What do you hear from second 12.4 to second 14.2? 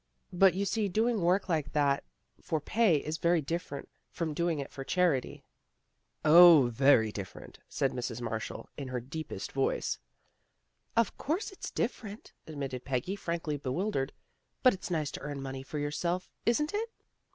admitted Peggy, frankly bewildered."